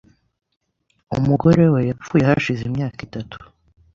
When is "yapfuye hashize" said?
1.89-2.61